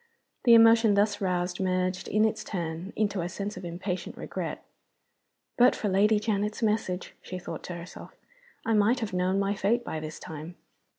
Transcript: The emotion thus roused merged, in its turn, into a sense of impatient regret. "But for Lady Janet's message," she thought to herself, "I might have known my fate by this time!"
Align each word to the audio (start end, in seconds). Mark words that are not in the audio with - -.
The 0.45 0.55
emotion 0.55 0.95
thus 0.95 1.21
roused 1.21 1.59
merged, 1.59 2.07
in 2.07 2.25
its 2.25 2.43
turn, 2.43 2.91
into 2.95 3.21
a 3.21 3.29
sense 3.29 3.55
of 3.55 3.63
impatient 3.63 4.17
regret. 4.17 4.63
"But 5.59 5.75
for 5.75 5.89
Lady 5.89 6.19
Janet's 6.19 6.63
message," 6.63 7.13
she 7.21 7.37
thought 7.37 7.61
to 7.65 7.75
herself, 7.75 8.15
"I 8.65 8.73
might 8.73 8.99
have 9.01 9.13
known 9.13 9.37
my 9.37 9.53
fate 9.53 9.85
by 9.85 9.99
this 9.99 10.19
time!" 10.19 10.55